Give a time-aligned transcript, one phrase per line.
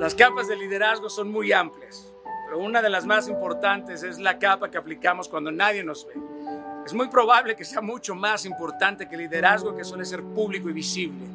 [0.00, 2.10] Las capas de liderazgo son muy amplias,
[2.46, 6.14] pero una de las más importantes es la capa que aplicamos cuando nadie nos ve.
[6.86, 10.70] Es muy probable que sea mucho más importante que el liderazgo que suele ser público
[10.70, 11.26] y visible.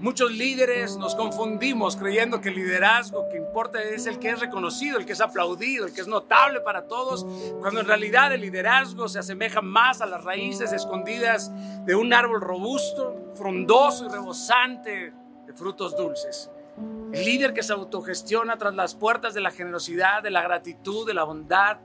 [0.00, 4.98] Muchos líderes nos confundimos creyendo que el liderazgo que importa es el que es reconocido,
[4.98, 7.24] el que es aplaudido, el que es notable para todos,
[7.60, 11.52] cuando en realidad el liderazgo se asemeja más a las raíces escondidas
[11.86, 15.12] de un árbol robusto, frondoso y rebosante
[15.46, 16.50] de frutos dulces.
[17.12, 21.14] El líder que se autogestiona tras las puertas de la generosidad, de la gratitud, de
[21.14, 21.78] la bondad,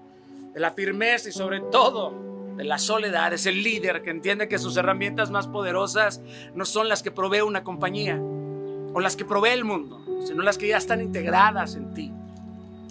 [0.54, 2.14] de la firmeza y sobre todo
[2.58, 6.22] de la soledad es el líder que entiende que sus herramientas más poderosas
[6.54, 10.58] no son las que provee una compañía o las que provee el mundo, sino las
[10.58, 12.12] que ya están integradas en ti.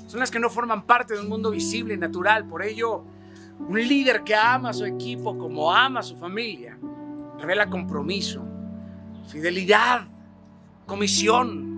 [0.09, 2.47] Son las que no forman parte de un mundo visible y natural.
[2.47, 3.05] Por ello,
[3.61, 6.77] un líder que ama a su equipo como ama a su familia,
[7.39, 8.43] revela compromiso,
[9.29, 10.09] fidelidad,
[10.87, 11.72] comisión,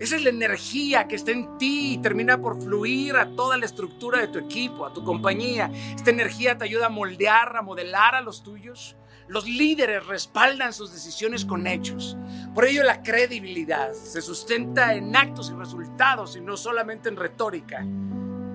[0.00, 3.66] esa es la energía que está en ti y termina por fluir a toda la
[3.66, 5.72] estructura de tu equipo, a tu compañía.
[5.94, 8.96] Esta energía te ayuda a moldear, a modelar a los tuyos.
[9.26, 12.16] Los líderes respaldan sus decisiones con hechos.
[12.54, 17.84] Por ello la credibilidad se sustenta en actos y resultados y no solamente en retórica.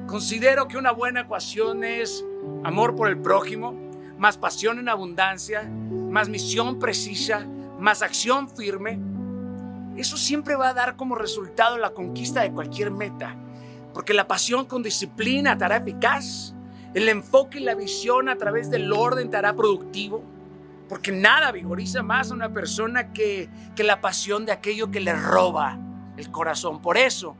[0.07, 2.23] Considero que una buena ecuación es
[2.63, 3.73] amor por el prójimo,
[4.17, 7.45] más pasión en abundancia, más misión precisa,
[7.79, 9.12] más acción firme
[9.97, 13.35] eso siempre va a dar como resultado la conquista de cualquier meta,
[13.93, 16.53] porque la pasión con disciplina te hará eficaz,
[16.93, 20.23] el enfoque y la visión a través del orden te hará productivo,
[20.89, 25.13] porque nada vigoriza más a una persona que, que la pasión de aquello que le
[25.13, 25.77] roba
[26.17, 26.81] el corazón.
[26.81, 27.35] Por eso,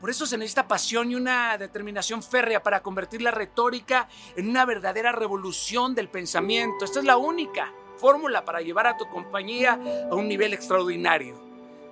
[0.00, 4.64] por eso se necesita pasión y una determinación férrea para convertir la retórica en una
[4.64, 6.84] verdadera revolución del pensamiento.
[6.84, 11.45] Esta es la única fórmula para llevar a tu compañía a un nivel extraordinario.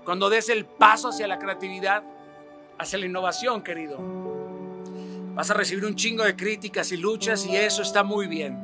[0.05, 2.02] Cuando des el paso hacia la creatividad,
[2.78, 3.98] hacia la innovación, querido,
[5.34, 8.58] vas a recibir un chingo de críticas y luchas y eso está muy bien.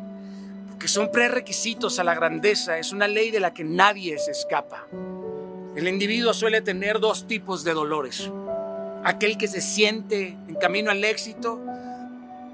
[0.69, 4.87] Porque son prerequisitos a la grandeza, es una ley de la que nadie se escapa.
[5.75, 8.31] El individuo suele tener dos tipos de dolores.
[9.03, 11.59] Aquel que se siente en camino al éxito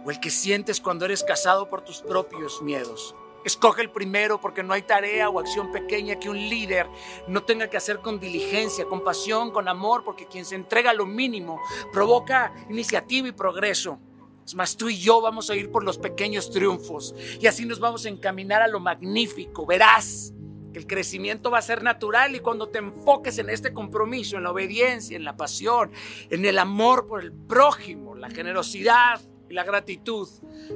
[0.05, 3.17] o el que sientes cuando eres casado por tus propios miedos.
[3.47, 6.89] Escoge el primero porque no hay tarea o acción pequeña que un líder
[7.29, 10.95] no tenga que hacer con diligencia, con pasión, con amor, porque quien se entrega a
[10.95, 11.61] lo mínimo
[11.93, 14.01] provoca iniciativa y progreso.
[14.45, 17.79] Es más, tú y yo vamos a ir por los pequeños triunfos y así nos
[17.79, 19.65] vamos a encaminar a lo magnífico.
[19.65, 20.35] Verás
[20.73, 24.43] que el crecimiento va a ser natural y cuando te enfoques en este compromiso, en
[24.43, 25.93] la obediencia, en la pasión,
[26.31, 30.29] en el amor por el prójimo, la generosidad y la gratitud,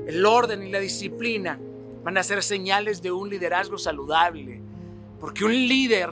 [0.07, 1.59] el orden y la disciplina,
[2.03, 4.63] van a ser señales de un liderazgo saludable.
[5.19, 6.11] Porque un líder,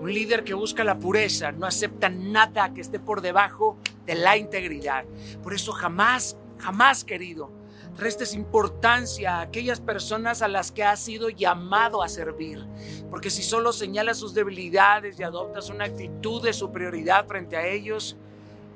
[0.00, 4.36] un líder que busca la pureza, no acepta nada que esté por debajo de la
[4.36, 5.04] integridad.
[5.42, 7.50] Por eso jamás, jamás, querido,
[7.98, 12.64] restes importancia a aquellas personas a las que has sido llamado a servir.
[13.10, 18.16] Porque si solo señalas sus debilidades y adoptas una actitud de superioridad frente a ellos,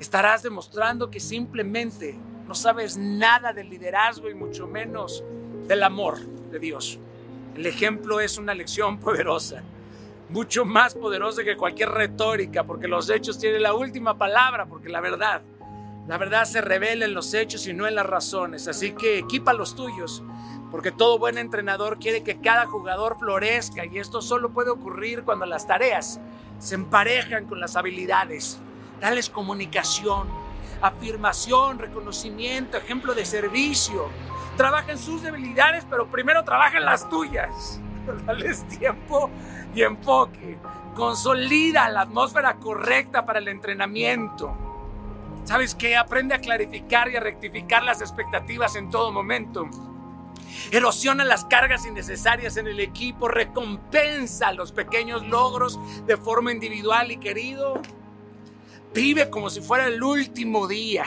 [0.01, 2.19] estarás demostrando que simplemente
[2.49, 5.23] no sabes nada del liderazgo y mucho menos
[5.71, 6.19] del amor
[6.51, 6.99] de Dios.
[7.55, 9.63] El ejemplo es una lección poderosa,
[10.29, 15.01] mucho más poderosa que cualquier retórica, porque los hechos tienen la última palabra, porque la
[15.01, 15.43] verdad,
[16.09, 18.67] la verdad se revela en los hechos y no en las razones.
[18.67, 20.25] Así que equipa los tuyos,
[20.73, 25.47] porque todo buen entrenador quiere que cada jugador florezca y esto solo puede ocurrir cuando
[25.47, 26.21] las tareas
[26.59, 28.59] se emparejan con las habilidades.
[29.01, 30.27] Dales comunicación,
[30.83, 34.09] afirmación, reconocimiento, ejemplo de servicio
[34.61, 37.81] trabaja en sus debilidades, pero primero trabaja en las tuyas.
[38.27, 39.31] Dales tiempo
[39.75, 40.59] y enfoque.
[40.95, 44.55] Consolida la atmósfera correcta para el entrenamiento.
[45.45, 45.97] ¿Sabes qué?
[45.97, 49.67] Aprende a clarificar y a rectificar las expectativas en todo momento.
[50.71, 57.17] Erosiona las cargas innecesarias en el equipo, recompensa los pequeños logros de forma individual y
[57.17, 57.81] querido.
[58.93, 61.07] Vive como si fuera el último día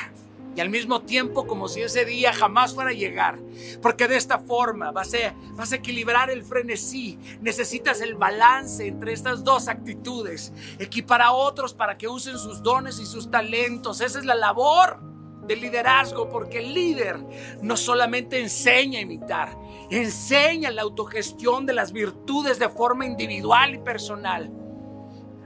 [0.55, 3.39] y al mismo tiempo como si ese día jamás fuera a llegar.
[3.81, 7.17] Porque de esta forma vas a, equilibrar el frenesí.
[7.41, 10.53] Necesitas el balance entre estas dos actitudes.
[10.79, 14.01] Equipar a otros para que usen sus dones y sus talentos.
[14.01, 14.99] Esa es la labor
[15.47, 17.19] del liderazgo, porque el líder
[17.61, 19.57] no solamente enseña a imitar,
[19.89, 24.62] enseña la autogestión de las virtudes de forma individual y personal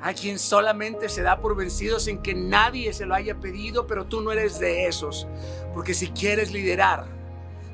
[0.01, 4.05] a quien solamente se da por vencido sin que nadie se lo haya pedido, pero
[4.05, 5.27] tú no eres de esos.
[5.73, 7.17] Porque si quieres liderar,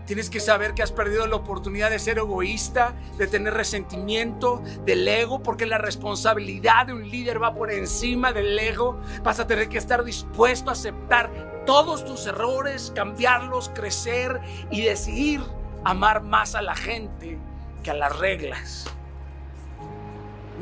[0.05, 5.07] Tienes que saber que has perdido la oportunidad de ser egoísta, de tener resentimiento, del
[5.07, 8.99] ego, porque la responsabilidad de un líder va por encima del ego.
[9.23, 15.41] Vas a tener que estar dispuesto a aceptar todos tus errores, cambiarlos, crecer y decidir
[15.85, 17.39] amar más a la gente
[17.81, 18.85] que a las reglas.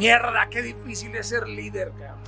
[0.01, 2.23] Mierda, qué difícil es ser líder, cabrón.